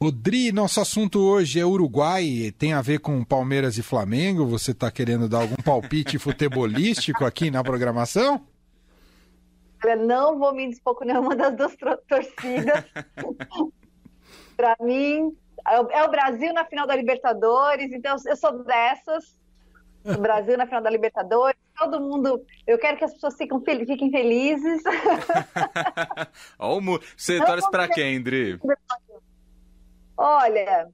[0.00, 4.46] Odri, nosso assunto hoje é Uruguai, tem a ver com Palmeiras e Flamengo.
[4.46, 8.46] Você está querendo dar algum palpite futebolístico aqui na programação?
[9.84, 11.74] Eu não vou me dispor com nenhuma das duas
[12.06, 12.84] torcidas.
[14.56, 19.36] Para mim, é o Brasil na final da Libertadores, então eu sou dessas.
[20.04, 22.40] O Brasil na final da Libertadores, todo mundo.
[22.66, 24.82] Eu quero que as pessoas fiquem, fiquem felizes.
[26.58, 28.58] Olha Você torce para quem, Dri?
[30.18, 30.88] Olha,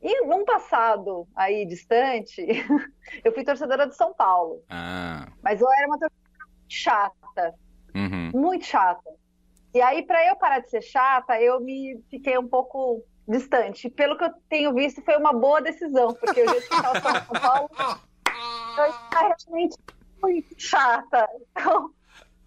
[0.00, 2.46] em um passado aí distante,
[3.24, 4.62] eu fui torcedora de São Paulo.
[4.70, 5.26] Ah.
[5.42, 7.54] Mas eu era uma torcedora chata.
[7.92, 8.30] Uhum.
[8.32, 9.10] Muito chata.
[9.74, 13.90] E aí, para eu parar de ser chata, eu me fiquei um pouco distante.
[13.90, 17.70] Pelo que eu tenho visto, foi uma boa decisão, porque eu já estava São Paulo
[18.78, 19.76] eu estava realmente
[20.22, 21.28] muito chata.
[21.50, 21.90] Então...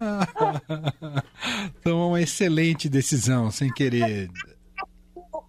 [1.78, 4.28] então, é uma excelente decisão, sem querer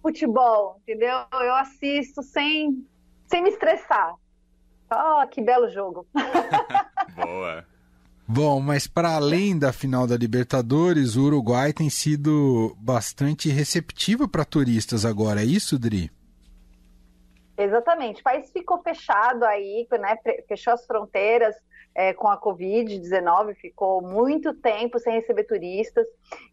[0.04, 1.24] futebol, entendeu?
[1.32, 2.86] Eu assisto sem,
[3.26, 4.14] sem me estressar.
[4.92, 6.06] Oh, que belo jogo.
[7.16, 7.64] Boa.
[8.28, 14.44] Bom, mas para além da final da Libertadores, o Uruguai tem sido bastante receptivo para
[14.44, 16.10] turistas agora, é isso, Dri?
[17.56, 18.20] Exatamente.
[18.20, 20.16] O país ficou fechado aí, né?
[20.46, 21.54] Fechou as fronteiras
[21.94, 26.06] é, com a Covid-19, ficou muito tempo sem receber turistas.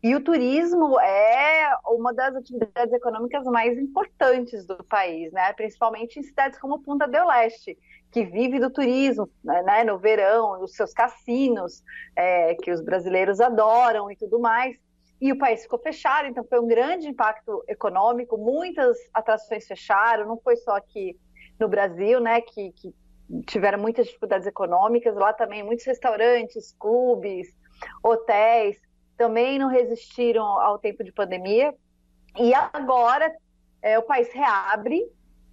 [0.03, 5.51] E o turismo é uma das atividades econômicas mais importantes do país, né?
[5.53, 7.77] principalmente em cidades como Punta del Leste,
[8.11, 9.83] que vive do turismo né?
[9.83, 11.83] no verão, os seus cassinos,
[12.15, 14.75] é, que os brasileiros adoram e tudo mais.
[15.19, 20.37] E o país ficou fechado, então foi um grande impacto econômico, muitas atrações fecharam, não
[20.39, 21.15] foi só aqui
[21.59, 22.91] no Brasil, né, que, que
[23.45, 27.47] tiveram muitas dificuldades econômicas, lá também muitos restaurantes, clubes,
[28.03, 28.77] hotéis
[29.17, 31.73] também não resistiram ao tempo de pandemia.
[32.37, 33.31] E agora
[33.81, 35.03] é, o país reabre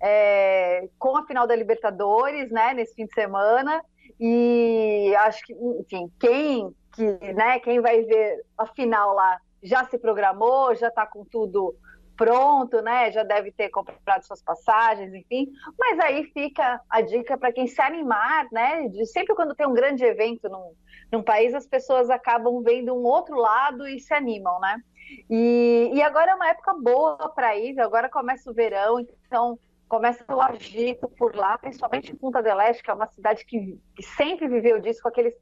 [0.00, 3.84] é, com a final da Libertadores, né, nesse fim de semana.
[4.18, 9.98] E acho que, enfim, quem que, né, quem vai ver a final lá já se
[9.98, 11.74] programou, já está com tudo
[12.18, 13.12] pronto, né?
[13.12, 15.48] Já deve ter comprado suas passagens, enfim.
[15.78, 18.88] Mas aí fica a dica para quem se animar, né?
[18.88, 20.74] De sempre quando tem um grande evento num,
[21.12, 24.82] num país, as pessoas acabam vendo um outro lado e se animam, né?
[25.30, 29.58] E, e agora é uma época boa para ir, agora começa o verão, então
[29.88, 33.80] começa o agito por lá, principalmente em Punta del Este, que é uma cidade que,
[33.96, 35.34] que sempre viveu disso, com aqueles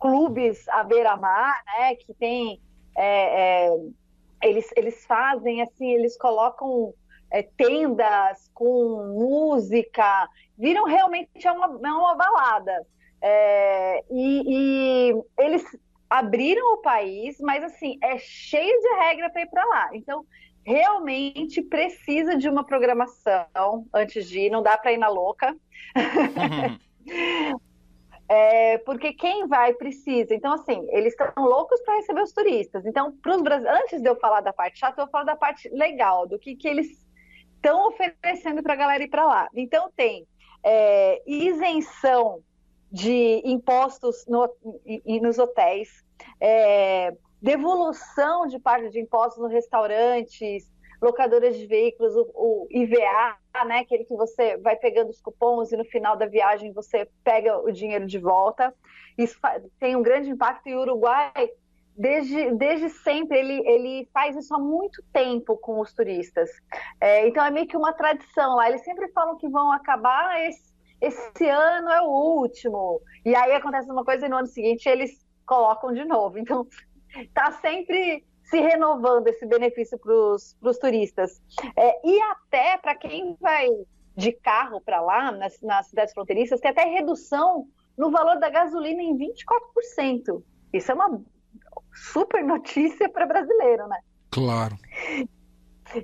[0.00, 1.94] clubes à beira-mar, né?
[1.94, 2.60] Que tem.
[2.96, 3.76] É, é,
[4.54, 6.94] eles, eles fazem assim, eles colocam
[7.30, 12.86] é, tendas com música, viram realmente é uma, é uma balada.
[13.20, 15.64] É, e, e, eles
[16.08, 19.90] abriram o país, mas assim, é cheio de regra para ir para lá.
[19.92, 20.24] Então,
[20.64, 25.56] realmente precisa de uma programação antes de ir, não dá para ir na louca.
[28.34, 30.34] É, porque quem vai precisa.
[30.34, 32.84] Então, assim, eles estão loucos para receber os turistas.
[32.84, 36.26] Então, pros, antes de eu falar da parte chata, eu vou falar da parte legal,
[36.26, 36.88] do que, que eles
[37.54, 39.48] estão oferecendo para a galera ir para lá.
[39.54, 40.26] Então, tem
[40.64, 42.40] é, isenção
[42.90, 44.52] de impostos no,
[45.22, 46.04] nos hotéis,
[46.40, 50.68] é, devolução de parte de impostos nos restaurantes,
[51.04, 55.76] locadoras de veículos, o, o, IVA, né, aquele que você vai pegando os cupons e
[55.76, 58.74] no final da viagem você pega o dinheiro de volta.
[59.16, 59.38] Isso
[59.78, 61.50] tem um grande impacto e o Uruguai,
[61.96, 66.50] desde, desde sempre, ele, ele faz isso há muito tempo com os turistas.
[67.00, 68.68] É, então é meio que uma tradição lá.
[68.68, 73.00] Eles sempre falam que vão acabar, esse, esse ano é o último.
[73.24, 76.38] E aí acontece uma coisa e no ano seguinte eles colocam de novo.
[76.38, 76.66] Então
[77.34, 81.42] tá sempre se renovando esse benefício para os turistas.
[81.76, 83.68] É, e até para quem vai
[84.16, 87.66] de carro para lá, nas, nas cidades fronteiriças, tem até redução
[87.96, 90.42] no valor da gasolina em 24%.
[90.72, 91.20] Isso é uma
[91.92, 93.98] super notícia para brasileiro, né?
[94.30, 94.76] Claro.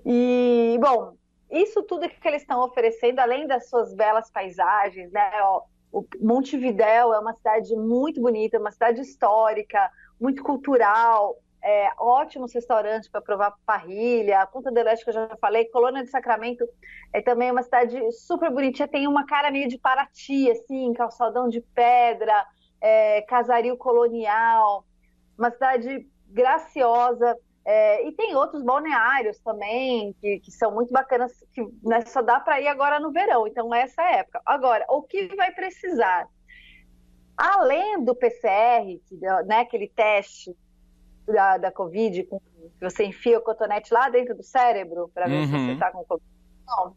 [0.05, 1.15] E, bom,
[1.51, 5.31] isso tudo que eles estão oferecendo, além das suas belas paisagens, né?
[5.43, 5.63] Ó,
[5.93, 9.91] o Montevidéu é uma cidade muito bonita, uma cidade histórica,
[10.21, 14.47] muito cultural, é, ótimos restaurantes para provar parrilha.
[14.47, 16.66] Punta del Este, que eu já falei, Colônia de Sacramento
[17.12, 21.60] é também uma cidade super bonitinha, tem uma cara meio de Paraty, assim, calçadão de
[21.60, 22.47] pedra,
[22.80, 24.84] é, casario colonial,
[25.39, 27.36] uma cidade graciosa.
[27.62, 32.41] É, e tem outros balneários também, que, que são muito bacanas, que né, só dá
[32.41, 34.41] para ir agora no verão, então é essa época.
[34.47, 36.27] Agora, o que vai precisar?
[37.36, 39.16] Além do PCR, que,
[39.47, 40.57] né, aquele teste
[41.32, 42.41] da, da Covid, com,
[42.80, 45.47] você enfia o cotonete lá dentro do cérebro para ver uhum.
[45.47, 46.27] se você está com Covid.
[46.66, 46.97] Não.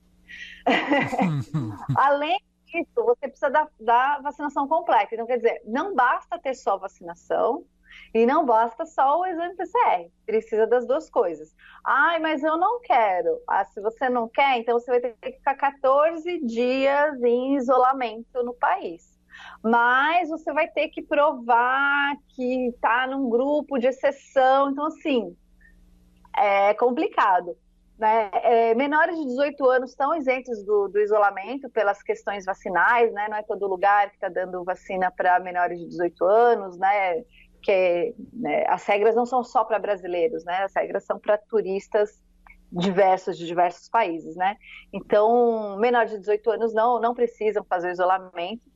[1.95, 5.13] Além disso, você precisa da, da vacinação completa.
[5.13, 7.65] Então, quer dizer, não basta ter só vacinação,
[8.13, 11.55] e não basta só o exame PCR, precisa das duas coisas.
[11.83, 13.41] Ai, mas eu não quero.
[13.47, 18.43] Ah, se você não quer, então você vai ter que ficar 14 dias em isolamento
[18.43, 19.12] no país.
[19.61, 24.71] Mas você vai ter que provar que está num grupo de exceção.
[24.71, 25.35] Então, assim,
[26.35, 27.55] é complicado.
[27.97, 28.29] Né?
[28.33, 33.27] É, menores de 18 anos estão isentos do, do, isolamento pelas questões vacinais, né?
[33.29, 37.23] Não é todo lugar que está dando vacina para menores de 18 anos, né?
[37.61, 40.63] Que né, as regras não são só para brasileiros, né?
[40.63, 42.21] As regras são para turistas
[42.71, 44.57] diversos de diversos países, né?
[44.91, 48.72] Então, menores de 18 anos não não precisam fazer o isolamento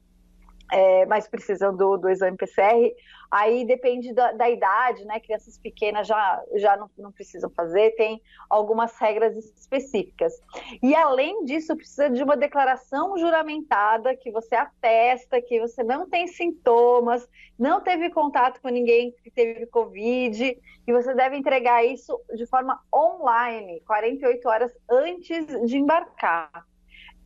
[0.72, 2.94] é, mas precisam do, do exame PCR.
[3.30, 5.20] Aí depende da, da, idade, né?
[5.20, 10.34] Crianças pequenas já, já não, não, precisam fazer, tem algumas regras específicas.
[10.82, 16.28] E além disso, precisa de uma declaração juramentada que você atesta que você não tem
[16.28, 17.28] sintomas,
[17.60, 22.80] não teve contato com ninguém que teve Covid, e você deve entregar isso de forma
[22.96, 26.66] online, 48 horas antes de embarcar.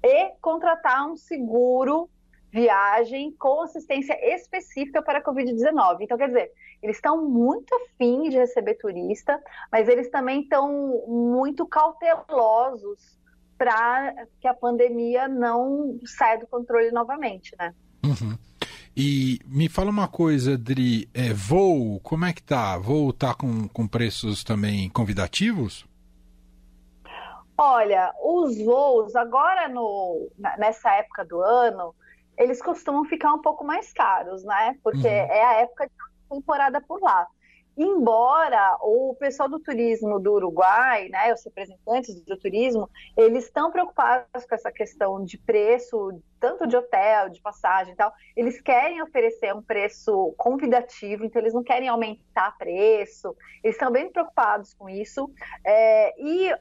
[0.04, 2.10] E contratar um seguro
[2.52, 5.98] viagem com assistência específica para a Covid-19.
[6.02, 6.52] Então, quer dizer,
[6.84, 13.20] eles estão muito afim de receber turista, mas eles também estão muito cautelosos
[13.58, 17.74] para que a pandemia não saia do controle novamente, né?
[18.04, 18.36] Uhum.
[18.98, 22.78] E me fala uma coisa, Dri, é, voo, como é que tá?
[22.78, 25.86] Voo tá com, com preços também convidativos?
[27.58, 30.28] Olha, os voos, agora no,
[30.58, 31.94] nessa época do ano,
[32.38, 34.78] eles costumam ficar um pouco mais caros, né?
[34.84, 35.14] Porque uhum.
[35.14, 35.94] é a época de
[36.30, 37.28] temporada por lá.
[37.78, 44.46] Embora o pessoal do turismo do Uruguai, né, os representantes do turismo, eles estão preocupados
[44.46, 49.56] com essa questão de preço, tanto de hotel, de passagem e tal, eles querem oferecer
[49.56, 55.32] um preço convidativo, então eles não querem aumentar preço, eles estão bem preocupados com isso.
[55.66, 56.54] É, e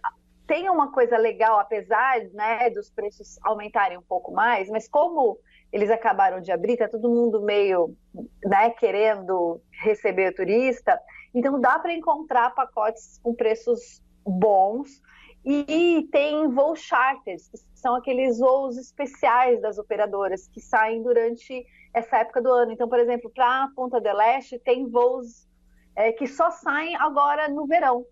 [0.51, 5.39] tem uma coisa legal, apesar né, dos preços aumentarem um pouco mais, mas como
[5.73, 7.97] eles acabaram de abrir, tá todo mundo meio,
[8.45, 11.01] né, querendo receber turista.
[11.33, 15.01] Então dá para encontrar pacotes com preços bons
[15.45, 21.65] e tem voos charters, que são aqueles voos especiais das operadoras que saem durante
[21.95, 22.73] essa época do ano.
[22.73, 25.49] Então, por exemplo, para Ponta del Este tem voos
[25.95, 28.05] é, que só saem agora no verão,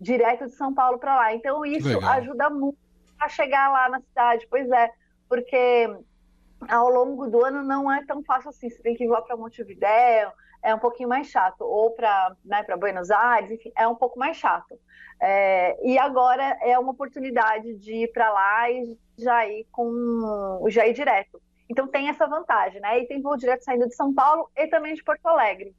[0.00, 1.34] direto de São Paulo para lá.
[1.34, 2.10] Então isso Legal.
[2.10, 2.78] ajuda muito
[3.18, 4.46] a chegar lá na cidade.
[4.50, 4.90] Pois é,
[5.28, 5.88] porque
[6.68, 8.68] ao longo do ano não é tão fácil assim.
[8.68, 10.32] Você tem que voar para Montevidéu,
[10.62, 14.36] é um pouquinho mais chato, ou para né, Buenos Aires, enfim, é um pouco mais
[14.36, 14.78] chato.
[15.20, 20.86] É, e agora é uma oportunidade de ir para lá e já ir com já
[20.86, 21.40] ir direto.
[21.68, 23.00] Então tem essa vantagem, né?
[23.00, 25.74] E tem voo direto saindo de São Paulo e também de Porto Alegre.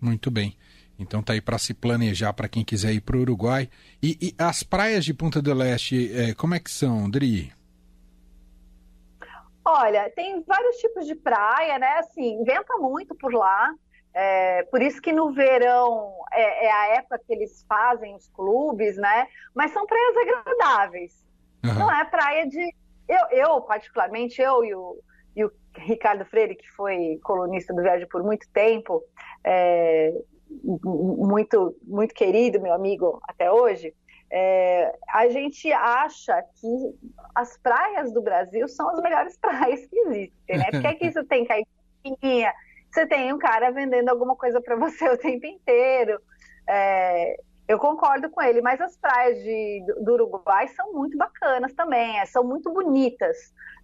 [0.00, 0.56] Muito bem.
[1.00, 3.70] Então tá aí para se planejar para quem quiser ir para o Uruguai.
[4.02, 7.50] E, e, as praias de Punta do Leste, é, como é que são, Dri?
[9.64, 11.98] Olha, tem vários tipos de praia, né?
[11.98, 13.72] Assim, venta muito por lá.
[14.12, 18.96] É, por isso que no verão é, é, a época que eles fazem os clubes,
[18.96, 19.26] né?
[19.54, 21.26] Mas são praias agradáveis.
[21.64, 21.74] Uhum.
[21.74, 22.74] Não é praia de.
[23.08, 24.98] Eu, eu, particularmente, eu e o,
[25.34, 29.02] e o Ricardo Freire, que foi colunista do Viagem por muito tempo,
[29.44, 30.12] é,
[30.62, 33.94] muito, muito querido, meu amigo até hoje,
[34.32, 36.94] é, a gente acha que
[37.34, 40.66] as praias do Brasil são as melhores praias que existem, né?
[40.70, 42.52] Porque aqui você tem caipirinha,
[42.90, 46.20] você tem um cara vendendo alguma coisa para você o tempo inteiro.
[46.68, 52.18] É, eu concordo com ele, mas as praias de, do Uruguai são muito bacanas também,
[52.18, 53.36] é, são muito bonitas.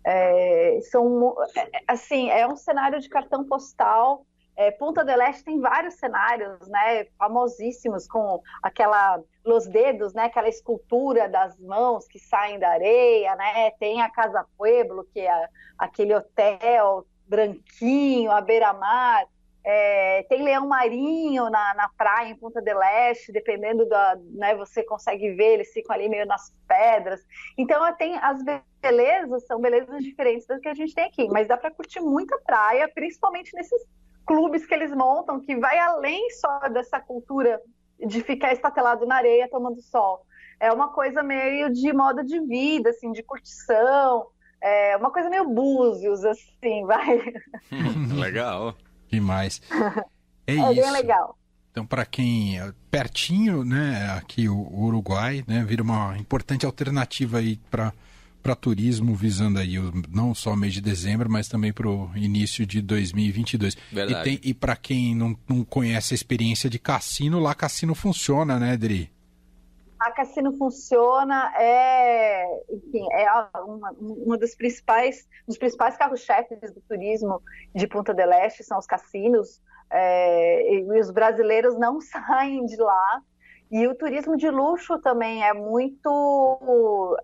[0.04, 4.24] É, são, é, assim, é um cenário de cartão postal
[4.56, 10.48] é, Punta del Este tem vários cenários, né, famosíssimos com aquela los dedos, né, aquela
[10.48, 13.70] escultura das mãos que saem da areia, né?
[13.78, 15.48] Tem a Casa Pueblo, que é
[15.78, 19.24] aquele hotel branquinho à beira-mar.
[19.68, 24.82] É, tem leão marinho na, na praia em Punta del Este, dependendo da, né, você
[24.82, 27.20] consegue ver, eles ficam ali meio nas pedras.
[27.58, 28.38] Então tem as
[28.80, 32.38] belezas são belezas diferentes das que a gente tem aqui, mas dá para curtir muita
[32.38, 33.82] praia, principalmente nesses
[34.26, 37.60] clubes que eles montam que vai além só dessa cultura
[37.98, 40.26] de ficar estatelado na areia tomando sol.
[40.58, 44.26] É uma coisa meio de moda de vida, assim, de curtição.
[44.60, 47.22] É uma coisa meio búzios, assim, vai.
[48.18, 48.74] legal.
[49.08, 49.60] Demais.
[50.48, 50.80] É, é isso.
[50.80, 51.36] bem legal.
[51.72, 57.56] Então, para quem é pertinho, né, aqui o Uruguai, né, vira uma importante alternativa aí
[57.68, 57.92] para
[58.46, 62.08] para turismo, visando aí o, não só o mês de dezembro, mas também para o
[62.14, 63.74] início de 2022.
[63.90, 64.20] Verdade.
[64.20, 68.56] E, tem, e para quem não, não conhece a experiência de cassino, lá cassino funciona,
[68.56, 69.12] né, Dri?
[69.98, 73.26] A cassino funciona, é, enfim, é
[73.62, 77.42] uma, uma dos principais, dos principais carros-chefes do turismo
[77.74, 79.60] de Punta del Este são os cassinos,
[79.90, 83.22] é, e os brasileiros não saem de lá.
[83.70, 87.18] E o turismo de luxo também é muito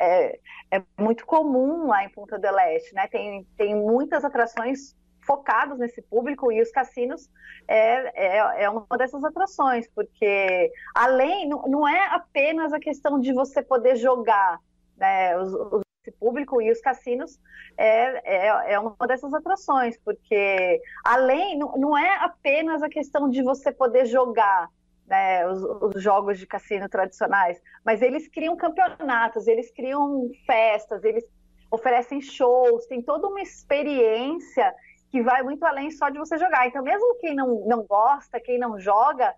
[0.00, 0.38] é,
[0.70, 3.06] é muito comum lá em Punta del Este, né?
[3.06, 7.30] Tem, tem muitas atrações focadas nesse público e os cassinos
[7.66, 13.32] é, é, é uma dessas atrações, porque além, não, não é apenas a questão de
[13.32, 14.58] você poder jogar,
[14.96, 15.36] né?
[15.38, 15.84] Os, os,
[16.20, 17.40] público e os cassinos
[17.78, 23.42] é, é, é uma dessas atrações, porque além, não, não é apenas a questão de
[23.42, 24.68] você poder jogar,
[25.06, 25.62] né, os,
[25.94, 31.24] os, jogos de cassino tradicionais, mas eles criam campeonatos, eles criam festas, eles
[31.70, 34.74] oferecem shows, tem toda uma experiência
[35.10, 36.66] que vai muito além só de você jogar.
[36.66, 39.34] Então, mesmo quem não, não gosta, quem não joga,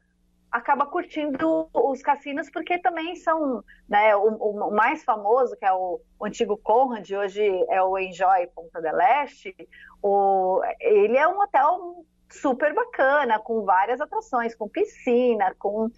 [0.51, 6.01] acaba curtindo os cassinos porque também são, né, o, o mais famoso, que é o,
[6.19, 9.55] o, antigo Conrad, hoje é o Enjoy Ponta del Este,
[10.03, 15.91] o, ele é um hotel super bacana, com várias atrações, com piscina, com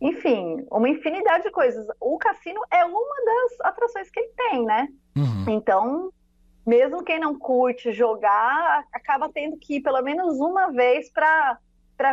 [0.00, 1.86] enfim, uma infinidade de coisas.
[2.00, 4.88] O cassino é uma das atrações que ele tem, né?
[5.16, 5.44] Uhum.
[5.48, 6.12] Então,
[6.66, 11.58] mesmo quem não curte jogar, acaba tendo que ir pelo menos uma vez para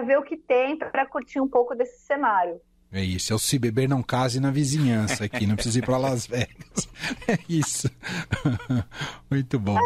[0.06, 2.62] ver o que tem, para curtir um pouco desse cenário.
[2.94, 5.98] É isso, é o se beber não case na vizinhança aqui, não precisa ir para
[5.98, 6.90] Las Vegas.
[7.28, 7.90] É isso.
[9.30, 9.78] Muito bom.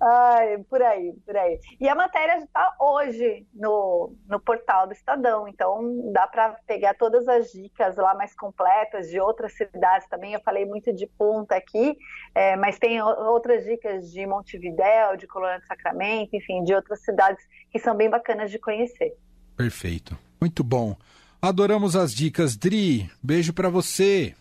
[0.00, 1.58] Ai, por aí, por aí.
[1.80, 7.26] E a matéria está hoje no, no portal do Estadão, então dá para pegar todas
[7.28, 10.34] as dicas lá mais completas de outras cidades também.
[10.34, 11.96] Eu falei muito de Punta aqui,
[12.34, 17.44] é, mas tem outras dicas de Montevidéu, de Colônia do Sacramento, enfim, de outras cidades
[17.70, 19.16] que são bem bacanas de conhecer.
[19.56, 20.96] Perfeito, muito bom.
[21.42, 23.10] Adoramos as dicas, Dri.
[23.22, 24.34] Beijo para você.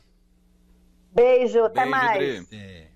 [1.13, 2.47] Beijo, até Beijo, mais.
[2.47, 2.57] Dri.
[2.57, 2.87] É.